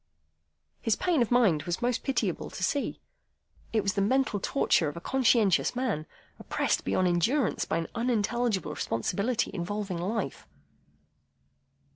His 0.81 0.95
pain 0.95 1.21
of 1.21 1.29
mind 1.29 1.61
was 1.61 1.79
most 1.79 2.01
pitiable 2.03 2.49
to 2.49 2.63
see. 2.63 2.99
It 3.71 3.83
was 3.83 3.93
the 3.93 4.01
mental 4.01 4.39
torture 4.39 4.87
of 4.89 4.97
a 4.97 4.99
conscientious 4.99 5.75
man, 5.75 6.07
oppressed 6.39 6.83
beyond 6.83 7.07
endurance 7.07 7.65
by 7.65 7.77
an 7.77 7.87
unintelligible 7.93 8.73
responsibility 8.73 9.51
involving 9.53 9.99
life. 9.99 10.47